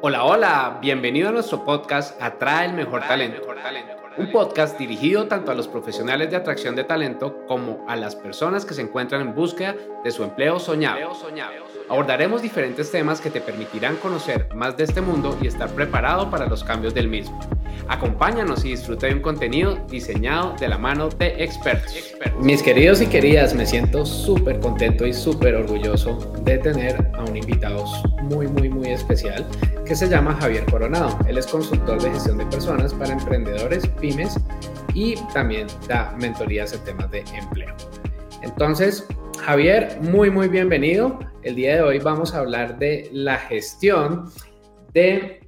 [0.00, 3.42] Hola, hola, bienvenido a nuestro podcast Atrae el Mejor Talento.
[4.16, 8.64] Un podcast dirigido tanto a los profesionales de atracción de talento como a las personas
[8.64, 9.74] que se encuentran en búsqueda
[10.04, 11.00] de su empleo soñado.
[11.88, 16.46] Abordaremos diferentes temas que te permitirán conocer más de este mundo y estar preparado para
[16.46, 17.40] los cambios del mismo.
[17.88, 21.94] Acompáñanos y disfruta de un contenido diseñado de la mano de expertos.
[22.40, 27.34] Mis queridos y queridas, me siento súper contento y súper orgulloso de tener a un
[27.34, 27.86] invitado
[28.22, 29.46] muy, muy, muy especial
[29.86, 31.18] que se llama Javier Coronado.
[31.26, 34.38] Él es consultor de gestión de personas para emprendedores, pymes
[34.92, 37.74] y también da mentorías en temas de empleo.
[38.42, 39.06] Entonces,
[39.44, 41.18] Javier, muy, muy bienvenido.
[41.42, 44.30] El día de hoy vamos a hablar de la gestión
[44.92, 45.40] de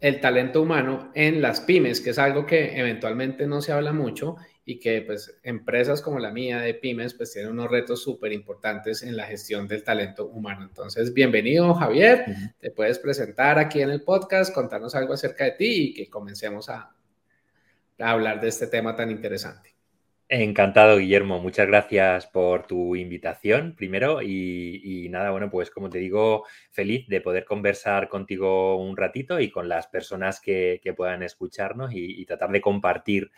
[0.00, 4.36] el talento humano en las pymes, que es algo que eventualmente no se habla mucho
[4.64, 9.02] y que pues empresas como la mía de pymes pues tienen unos retos súper importantes
[9.02, 10.64] en la gestión del talento humano.
[10.64, 12.24] Entonces, bienvenido Javier,
[12.58, 16.68] te puedes presentar aquí en el podcast, contarnos algo acerca de ti y que comencemos
[16.68, 16.94] a,
[17.98, 19.71] a hablar de este tema tan interesante.
[20.34, 21.40] Encantado, Guillermo.
[21.40, 24.22] Muchas gracias por tu invitación, primero.
[24.22, 29.50] Y, nada, bueno, pues como te digo, feliz de poder conversar contigo un ratito y
[29.50, 33.30] con las personas que, puedan escucharnos y, tratar de compartir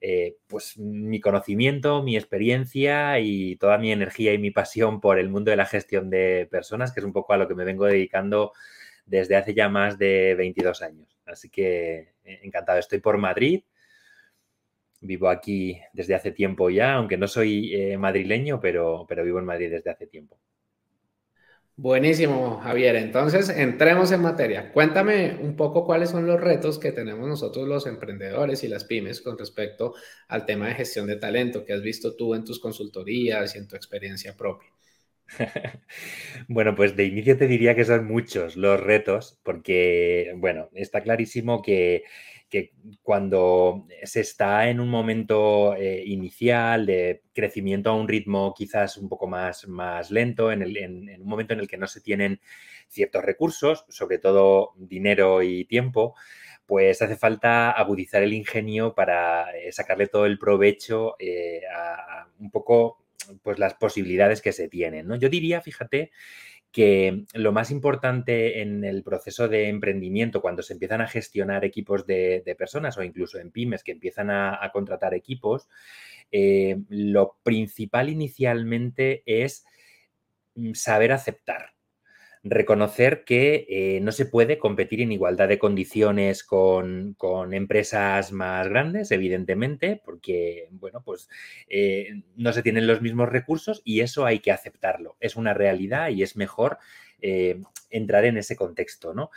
[0.00, 5.28] eh, pues mi conocimiento, mi experiencia y toda mi energía y mi pasión por el
[5.30, 7.86] mundo de la gestión de personas, que es un poco a lo que me vengo
[7.86, 8.52] dedicando
[9.06, 11.18] desde hace ya más de 22 años.
[11.26, 12.78] Así que eh, encantado.
[12.78, 13.64] Estoy por Madrid
[15.00, 19.44] Vivo aquí desde hace tiempo ya, aunque no soy eh, madrileño, pero, pero vivo en
[19.44, 20.38] Madrid desde hace tiempo.
[21.80, 22.96] Buenísimo, Javier.
[22.96, 24.72] Entonces, entremos en materia.
[24.72, 29.20] Cuéntame un poco cuáles son los retos que tenemos nosotros los emprendedores y las pymes
[29.20, 29.94] con respecto
[30.26, 33.68] al tema de gestión de talento que has visto tú en tus consultorías y en
[33.68, 34.68] tu experiencia propia.
[36.48, 41.62] bueno, pues de inicio te diría que son muchos los retos, porque, bueno, está clarísimo
[41.62, 42.04] que
[42.48, 48.96] que cuando se está en un momento eh, inicial de crecimiento a un ritmo quizás
[48.96, 52.40] un poco más, más lento, en, un momento en el que no se tienen
[52.88, 56.14] ciertos recursos, sobre todo dinero y tiempo,
[56.66, 62.50] pues hace falta agudizar el ingenio para eh, sacarle todo el provecho eh, a un
[62.50, 63.04] poco
[63.42, 65.06] pues las posibilidades que se tienen.
[65.06, 65.16] ¿no?
[65.16, 66.10] Yo diría, fíjate,
[66.70, 72.06] que lo más importante en el proceso de emprendimiento, cuando se empiezan a gestionar equipos
[72.06, 75.68] de, personas o incluso en pymes que empiezan a, contratar equipos,
[76.30, 79.64] eh, lo principal inicialmente es
[80.56, 81.77] mm, saber aceptar
[82.50, 87.16] reconocer que eh, no se puede competir en igualdad de condiciones con,
[87.52, 91.28] empresas más grandes, evidentemente, porque, bueno, pues
[91.68, 95.16] eh, no se tienen los mismos recursos y eso hay que aceptarlo.
[95.20, 96.78] Es una realidad y es mejor
[97.20, 97.60] eh,
[97.90, 99.30] entrar en ese contexto, ¿no?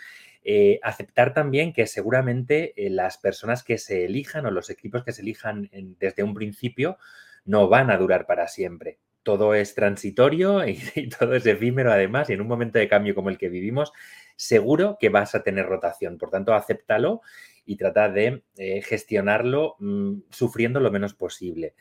[0.82, 5.70] aceptar también que seguramente las personas que se elijan o los equipos que se elijan
[6.00, 6.98] desde un principio
[7.46, 12.34] no van a durar para siempre todo es transitorio y, todo es efímero además, y
[12.34, 13.92] en un momento de cambio como el que vivimos,
[14.36, 16.18] seguro que vas a tener rotación.
[16.18, 17.22] Por tanto, acéptalo
[17.66, 21.76] y trata de eh, gestionarlo mm, sufriendo lo menos posible.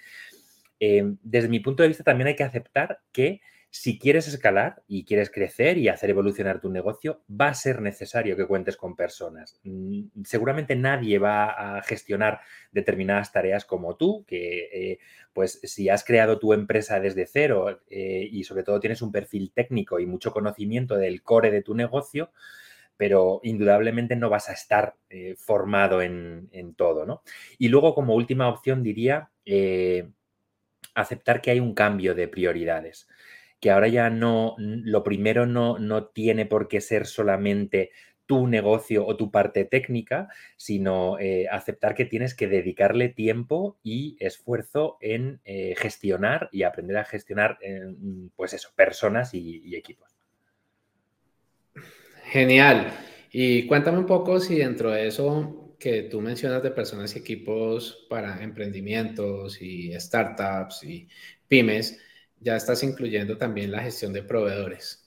[0.79, 5.05] Em, desde mi punto de vista, también hay que aceptar que si quieres escalar y
[5.05, 9.61] quieres crecer y hacer evolucionar tu negocio, va a ser necesario que cuentes con personas.
[9.63, 12.41] Mm, seguramente nadie va a gestionar
[12.73, 14.99] determinadas tareas como tú, que eh,
[15.33, 19.53] pues si has creado tu empresa desde cero eh, y sobre todo tienes un perfil
[19.55, 22.33] técnico y mucho conocimiento del core de tu negocio,
[22.97, 27.23] pero indudablemente no vas a estar eh, formado en, en, todo, ¿no?
[27.57, 29.31] Y luego como última opción diría
[30.95, 33.09] aceptar que hay un cambio de prioridades
[33.61, 37.91] que ahora ya no, lo primero no, no tiene por qué ser solamente
[38.31, 44.17] tu negocio o tu parte técnica, sino eh, aceptar que tienes que dedicarle tiempo y
[44.21, 47.93] esfuerzo en eh, gestionar y aprender a gestionar, eh,
[48.37, 50.17] pues eso, personas y, equipos.
[52.27, 52.93] Genial.
[53.33, 58.07] Y cuéntame un poco si dentro de eso que tú mencionas de personas y equipos
[58.09, 61.09] para emprendimientos y startups y
[61.49, 61.99] pymes,
[62.41, 65.07] ya estás incluyendo también la gestión de proveedores.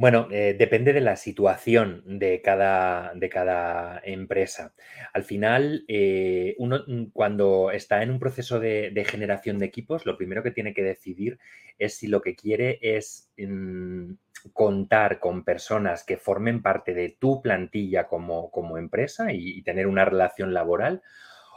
[0.00, 4.72] Bueno, eh, depende de la situación de cada, de cada empresa.
[5.12, 10.16] Al final, eh, uno mm, cuando está en un proceso de, generación de equipos, lo
[10.16, 11.40] primero que tiene que decidir
[11.78, 14.12] es si lo que quiere es mm,
[14.52, 20.04] contar con personas que formen parte de tu plantilla como, como empresa y tener una
[20.04, 21.02] relación laboral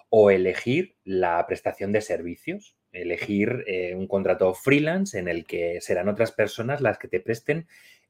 [0.10, 6.10] o elegir la prestación de servicios elegir eh, un contrato freelance en el que serán
[6.10, 7.68] otras personas las que te presten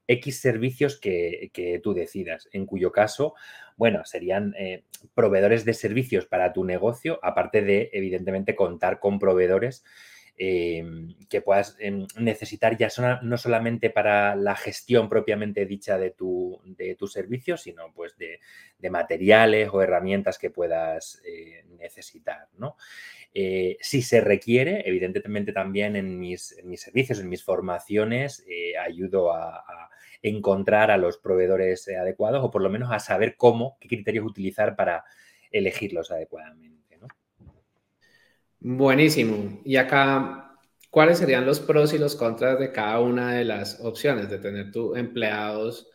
[0.08, 3.34] X servicios que, tú decidas, en cuyo caso,
[3.78, 4.84] bueno, serían eh,
[5.14, 9.84] proveedores de servicios para tu negocio, aparte de, evidentemente, contar con proveedores
[10.44, 12.88] Em, que puedas em, necesitar ya
[13.22, 18.40] no solamente para la gestión propiamente dicha de tu, de servicio, sino pues de,
[18.90, 22.48] materiales o herramientas que puedas eh, necesitar.
[23.36, 29.90] Eh, si se requiere, evidentemente también en mis, servicios, en mis formaciones, eh, ayudo a,
[30.24, 34.76] encontrar a los proveedores adecuados o por lo menos a saber cómo, qué criterios utilizar
[34.76, 35.04] para
[35.52, 36.81] elegirlos adecuadamente.
[38.64, 39.60] Buenísimo.
[39.66, 40.56] Y acá,
[40.92, 44.72] ¿cuáles serían los pros y los contras de cada una de las opciones de tener
[44.72, 45.88] tus empleados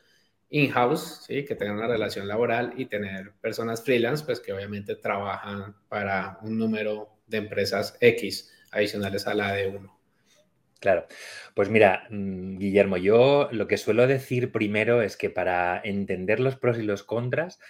[0.48, 1.44] in-house, ¿sí?
[1.44, 6.58] que tengan una relación laboral y tener personas freelance, pues que obviamente trabajan para un
[6.58, 9.96] número de empresas X adicionales a la de uno?
[10.80, 11.06] Claro,
[11.54, 16.56] pues mira, mm, Guillermo, yo lo que suelo decir primero es que para entender los
[16.56, 17.60] pros y los contras,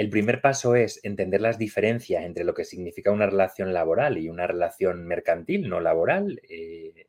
[0.00, 4.30] el primer paso es entender las diferencias entre lo que significa una relación laboral y
[4.30, 7.06] una relación mercantil, no laboral, eh,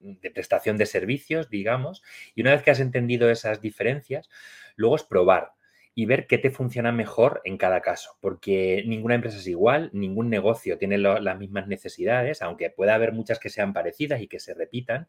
[0.00, 2.02] de prestación de servicios, digamos.
[2.34, 4.28] Y una vez que has entendido esas diferencias,
[4.74, 5.52] luego es probar
[5.94, 10.28] y ver qué te funciona mejor en cada caso, porque ninguna empresa es igual, ningún
[10.28, 14.52] negocio tiene las mismas necesidades, aunque pueda haber muchas que sean parecidas y que se
[14.52, 15.06] repitan,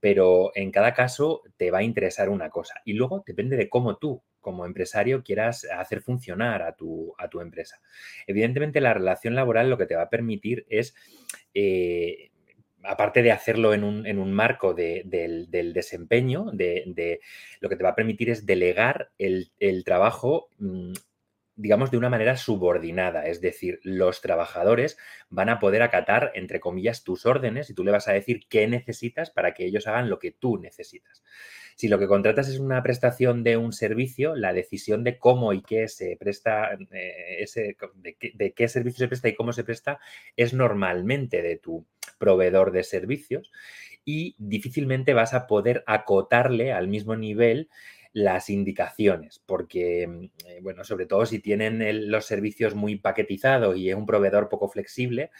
[0.00, 2.80] pero en cada caso te va a interesar una cosa.
[2.86, 7.42] Y luego depende de cómo tú como empresario quieras hacer funcionar a tu, a tu
[7.42, 7.82] empresa.
[8.26, 10.94] Evidentemente, la relación laboral lo que te va a permitir es,
[11.52, 12.30] eh,
[12.82, 17.20] aparte de hacerlo en un, marco del, desempeño, de,
[17.60, 19.50] lo que te va a permitir es delegar el,
[19.84, 20.94] trabajo mm,
[21.58, 23.26] digamos, de una manera subordinada.
[23.26, 24.96] Es decir, los trabajadores
[25.28, 28.68] van a poder acatar, entre comillas, tus órdenes y tú le vas a decir qué
[28.68, 31.24] necesitas para que ellos hagan lo que tú necesitas.
[31.74, 35.62] Si lo que contratas es una prestación de un servicio, la decisión de cómo y
[35.62, 39.98] qué se presta, eh, ese, de, qué, servicio se presta y cómo se presta,
[40.36, 41.84] es normalmente de tu
[42.18, 43.50] proveedor de servicios
[44.04, 47.68] y difícilmente vas a poder acotarle al mismo nivel
[48.12, 53.90] las indicaciones, porque, mm, eh, bueno, sobre todo si tienen los servicios muy paquetizados y
[53.90, 55.30] es un proveedor poco flexible,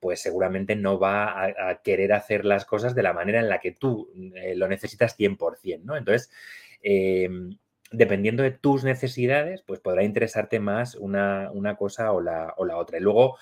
[0.00, 3.72] pues seguramente no va a, querer hacer las cosas de la manera en la que
[3.72, 5.96] tú mm, eh, lo necesitas 100%, ¿no?
[5.96, 6.30] Entonces,
[6.82, 7.58] em,
[7.90, 12.98] dependiendo de tus necesidades, pues podrá interesarte más una, cosa o la, o la, otra.
[12.98, 13.38] Y luego,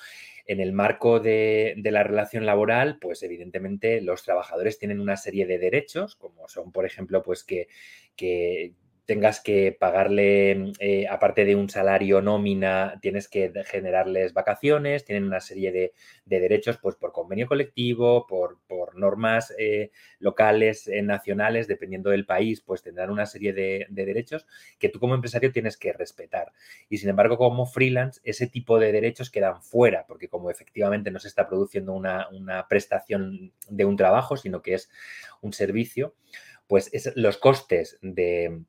[0.46, 5.58] en el marco de, la relación laboral, pues evidentemente los trabajadores tienen una serie de
[5.58, 7.68] derechos, como son, por ejemplo, pues que,
[8.14, 8.74] que
[9.06, 15.40] tengas que pagarle, eh, aparte de un salario nómina, tienes que generarles vacaciones, tienen una
[15.40, 15.92] serie de,
[16.24, 18.58] derechos pues, por convenio colectivo, por,
[18.96, 24.46] normas eh, locales, eh, nacionales, dependiendo del país, pues tendrán una serie de, derechos
[24.78, 26.52] que tú como empresario tienes que respetar.
[26.88, 31.20] Y sin embargo, como freelance, ese tipo de derechos quedan fuera, porque como efectivamente no
[31.20, 32.26] se está produciendo una,
[32.68, 34.90] prestación de un trabajo, sino que es
[35.42, 36.14] un servicio,
[36.66, 38.64] pues es, los costes de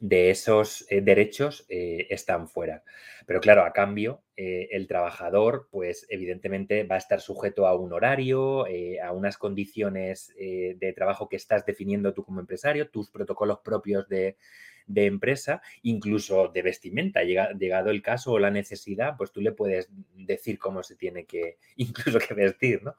[0.00, 2.82] de esos eh, derechos eh, están fuera.
[3.26, 7.92] Pero claro, a cambio, eh, el trabajador, pues evidentemente va a estar sujeto a un
[7.92, 8.64] horario,
[9.04, 14.36] a unas condiciones de trabajo que estás definiendo tú como empresario, tus protocolos propios de,
[14.86, 17.22] empresa, incluso de vestimenta.
[17.22, 21.58] llegado el caso o la necesidad, pues tú le puedes decir cómo se tiene que,
[21.76, 22.96] incluso que vestir, ¿no?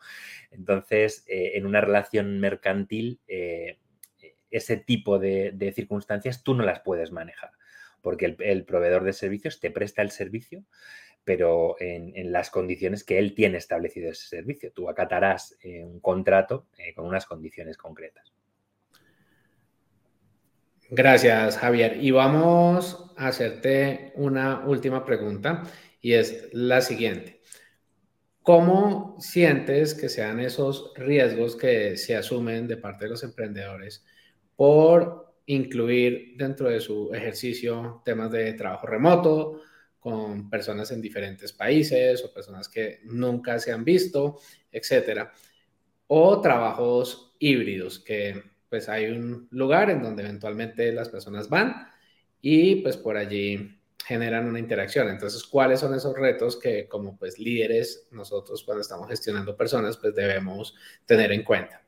[0.51, 3.19] Entonces, en una relación mercantil,
[4.51, 7.51] ese tipo de, circunstancias tú no las puedes manejar,
[8.01, 10.63] porque el, proveedor de servicios te presta el servicio,
[11.23, 14.71] pero en, las condiciones que él tiene establecido ese servicio.
[14.71, 18.33] Tú acatarás eh, un contrato eh, con unas condiciones concretas.
[20.89, 22.03] Gracias, Javier.
[22.03, 25.63] Y vamos a hacerte una última pregunta
[26.01, 27.39] y es la siguiente.
[28.41, 34.03] ¿Cómo sientes que sean esos riesgos que se asumen de parte de los emprendedores
[34.61, 39.59] por incluir dentro de su ejercicio temas de trabajo remoto
[39.99, 44.37] con personas en diferentes países o personas que nunca se han visto,
[44.71, 45.31] etcétera,
[46.05, 48.39] o trabajos híbridos que
[48.69, 51.87] pues hay un lugar en donde eventualmente las personas van
[52.39, 55.09] y pues por allí generan una interacción.
[55.09, 60.13] Entonces, ¿cuáles son esos retos que como pues líderes nosotros cuando estamos gestionando personas pues
[60.13, 60.75] debemos
[61.07, 61.80] tener en cuenta?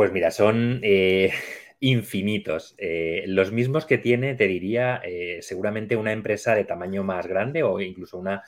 [0.00, 1.30] Pues mira, son eh,
[1.80, 2.74] infinitos.
[2.78, 7.62] Eh, los mismos que tiene, te diría, eh, seguramente una empresa de tamaño más grande
[7.62, 8.42] o incluso una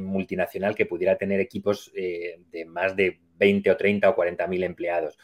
[0.00, 5.18] multinacional que pudiera tener equipos de más de 20 o 30 o 40 mil empleados.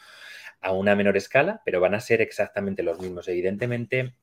[0.61, 3.27] a una menor escala, pero van a ser exactamente los mismos.
[3.27, 4.13] Evidentemente,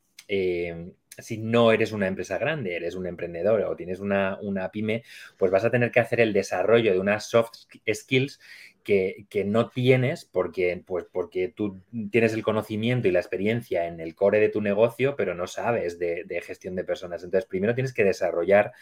[1.18, 5.02] si no eres una empresa grande, eres un emprendedor o tienes una, una, pyme,
[5.36, 7.52] pues vas a tener que hacer el desarrollo de unas soft
[7.92, 8.40] skills
[8.82, 14.14] que, no tienes porque, pues, porque tú tienes el conocimiento y la experiencia en el
[14.14, 17.22] core de tu negocio, pero no sabes de, gestión de personas.
[17.22, 18.72] Entonces, primero tienes que desarrollar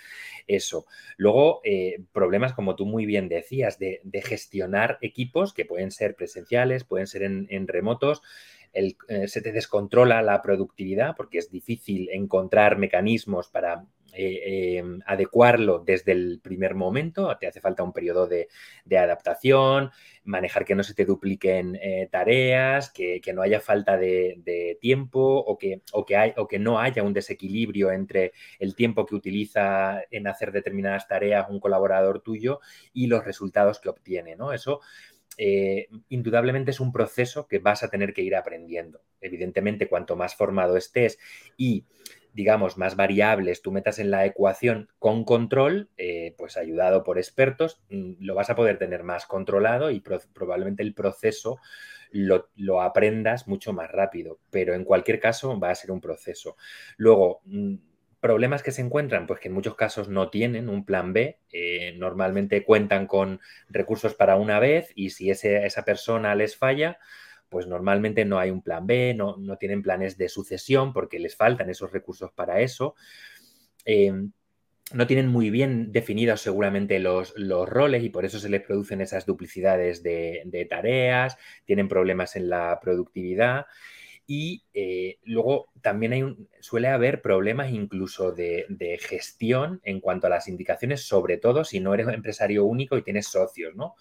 [0.46, 0.86] eso.
[1.16, 6.84] Luego, eh, problemas, como tú muy bien decías, de, gestionar equipos que pueden ser presenciales,
[6.84, 8.22] pueden ser en remotos.
[8.72, 8.94] Eh,
[9.26, 16.12] se te descontrola la productividad porque es difícil encontrar mecanismos para eh, em, adecuarlo desde
[16.12, 18.48] el primer momento, te hace falta un periodo de,
[18.96, 19.90] adaptación,
[20.24, 25.56] manejar que no se te dupliquen eh, tareas, que, no haya falta de, tiempo o
[25.58, 31.60] que, no haya un desequilibrio entre el tiempo que utiliza en hacer determinadas tareas un
[31.60, 32.60] colaborador tuyo
[32.92, 34.36] y los resultados que obtiene.
[34.52, 34.80] Eso
[35.38, 39.02] eh, indudablemente es un proceso que vas a tener que ir aprendiendo.
[39.20, 41.18] Evidentemente, cuanto más formado estés
[41.56, 41.84] y,
[42.32, 47.80] digamos, más variables tú metas en la ecuación con control, eh, pues ayudado por expertos,
[47.90, 51.58] mm, lo vas a poder tener más controlado y probablemente el proceso
[52.12, 54.40] lo, lo, aprendas mucho más rápido.
[54.50, 56.56] Pero en cualquier caso va a ser un proceso.
[56.96, 57.76] Luego, mm,
[58.20, 61.94] problemas que se encuentran, pues que en muchos casos no tienen un plan B, eh,
[61.96, 66.98] normalmente cuentan con recursos para una vez y si esa persona les falla,
[67.48, 71.70] pues normalmente no hay un plan B, no, tienen planes de sucesión porque les faltan
[71.70, 72.94] esos recursos para eso.
[73.84, 74.32] Em,
[74.92, 79.00] no tienen muy bien definidos seguramente los, los, roles y por eso se les producen
[79.00, 83.66] esas duplicidades de, de tareas, tienen problemas en la productividad
[84.32, 88.64] y eh, luego también hay suele haber problemas incluso de,
[89.00, 93.26] gestión en cuanto a las indicaciones, sobre todo si no eres empresario único y tienes
[93.26, 93.96] socios, ¿no?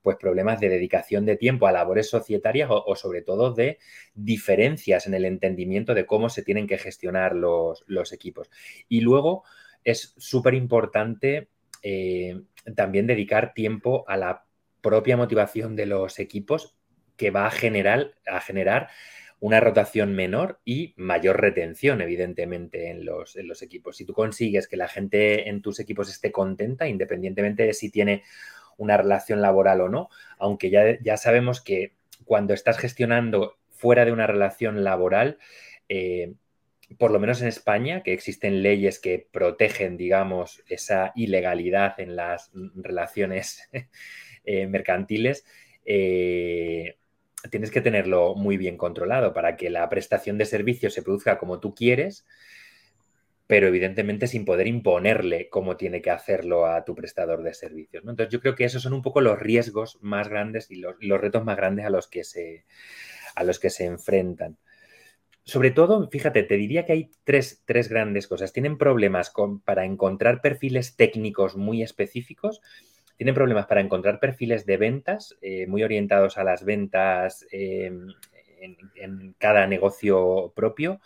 [0.00, 3.78] Pues problemas de dedicación de tiempo a labores societarias o, sobre todo de
[4.14, 8.50] diferencias en el entendimiento de cómo se tienen que gestionar los, equipos.
[8.88, 9.44] Y luego
[9.84, 11.50] es súper importante
[11.82, 12.40] eh,
[12.74, 14.46] también dedicar tiempo a la
[14.80, 16.74] propia motivación de los equipos
[17.18, 18.88] que va a generar, a generar
[19.40, 23.96] una rotación menor y mayor retención, evidentemente, en los, en los, equipos.
[23.96, 28.22] Si tú consigues que la gente en tus equipos esté contenta, independientemente de si tiene
[28.76, 31.92] una relación laboral o no, aunque ya, ya sabemos que
[32.24, 35.38] cuando estás gestionando fuera de una relación laboral,
[35.88, 36.34] eh,
[36.98, 42.50] por lo menos en España, que existen leyes que protegen, digamos, esa ilegalidad en las
[42.74, 43.68] relaciones
[44.44, 45.44] eh, mercantiles,
[45.84, 46.96] eh,
[47.50, 51.60] tienes que tenerlo muy bien controlado para que la prestación de servicios se produzca como
[51.60, 52.26] tú quieres,
[53.46, 58.02] pero evidentemente sin poder imponerle cómo tiene que hacerlo a tu prestador de servicios.
[58.02, 61.44] Entonces yo creo que esos son un poco los riesgos más grandes y los, retos
[61.44, 62.64] más grandes a los, que se,
[63.34, 64.56] a los que se enfrentan.
[65.46, 68.54] Sobre todo, fíjate, te diría que hay tres, tres grandes cosas.
[68.54, 72.62] Tienen problemas con, para encontrar perfiles técnicos muy específicos
[73.16, 78.08] tienen problemas para encontrar perfiles de ventas eh, muy orientados a las ventas em,
[78.60, 81.00] en, cada negocio propio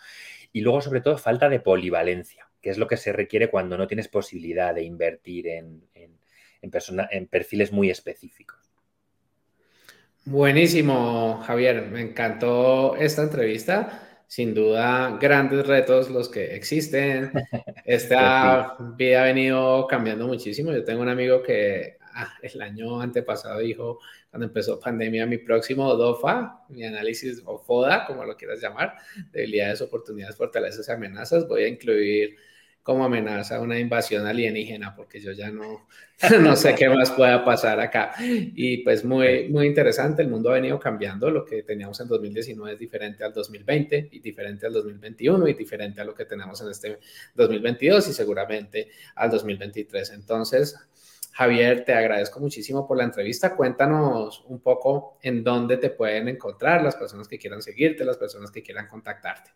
[0.53, 3.87] y luego sobre todo falta de polivalencia, que es lo que se requiere cuando no
[3.87, 5.83] tienes posibilidad de invertir en,
[6.61, 8.59] en perfiles muy específicos.
[10.25, 11.87] Buenísimo, Javier.
[11.89, 17.31] Me encantó esta entrevista sin duda grandes retos los que existen.
[17.85, 20.71] Esta vida ha venido cambiando muchísimo.
[20.71, 21.97] Yo tengo un amigo que
[22.41, 23.99] El año antepasado dijo,
[24.29, 28.95] cuando empezó pandemia, mi próximo DOFA, mi análisis o FODA, como lo quieras llamar,
[29.31, 32.37] debilidades, oportunidades, fortalezas y amenazas, voy a incluir
[32.89, 35.85] como amenaza una invasión alienígena, porque yo ya no,
[36.41, 38.13] no sé qué más pueda pasar acá.
[38.19, 42.73] Y pues muy, muy interesante, el mundo ha venido cambiando, lo que teníamos en 2019
[42.73, 46.71] es diferente al 2020 y diferente al 2021 y diferente a lo que tenemos en
[46.71, 46.99] este
[47.35, 50.11] 2022 y seguramente al 2023.
[50.11, 50.75] Entonces,
[51.33, 53.55] Javier, te agradezco muchísimo por la entrevista.
[53.55, 58.51] Cuéntanos un poco en dónde te pueden encontrar las personas que quieran seguirte, las personas
[58.51, 59.51] que quieran contactarte.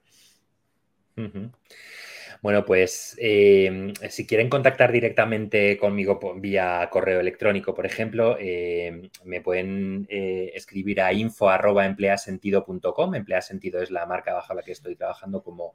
[2.44, 9.40] Bueno, pues em, si quieren contactar directamente conmigo vía correo electrónico, por ejemplo, em, me
[9.40, 13.16] pueden eh, escribir a info.empleasentido.com.
[13.16, 15.74] Empleasentido es la marca bajo la que estoy trabajando como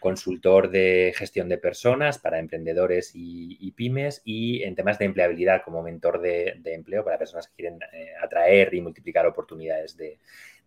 [0.00, 5.82] consultor de gestión de personas para emprendedores y, pymes y en temas de empleabilidad como
[5.82, 10.18] mentor de, empleo para personas que quieren eh, atraer y multiplicar oportunidades de,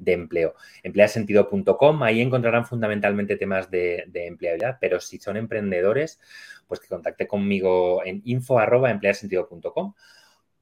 [0.01, 0.55] de empleo.
[0.83, 6.19] Empleasentido.com, ahí encontrarán fundamentalmente temas de, empleabilidad, pero si son emprendedores,
[6.67, 9.93] pues que contacte conmigo en info.empleasentido.com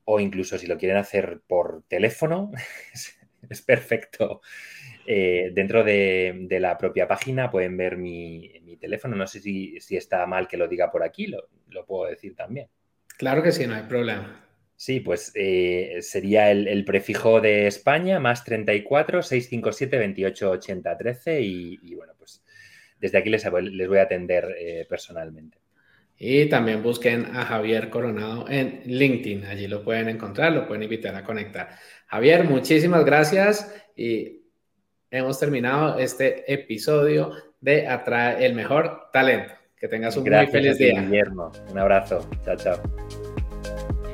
[0.05, 2.51] o incluso si lo quieren hacer por teléfono,
[3.50, 4.41] es perfecto
[5.12, 9.15] Eh, dentro de, la propia página pueden ver mi, teléfono.
[9.15, 12.67] No sé si, está mal que lo diga por aquí, lo, puedo decir también.
[13.17, 14.49] Claro que sí, no hay problema.
[14.79, 21.95] Sí, pues eh, sería el, prefijo de España, más 34 657 28 80 13 y,
[21.95, 22.45] bueno, pues
[22.98, 25.57] desde aquí les, les voy a atender eh, personalmente.
[26.17, 29.43] Y también busquen a Javier Coronado en LinkedIn.
[29.48, 31.71] Allí lo pueden encontrar, lo pueden invitar a conectar.
[32.07, 34.43] Javier, muchísimas gracias y
[35.12, 39.55] hemos terminado este episodio de Atrae el Mejor Talento.
[39.75, 41.01] Que tengas un muy feliz día.
[41.01, 41.51] Guillermo.
[41.69, 42.29] Un abrazo.
[42.45, 43.28] Chao, chao.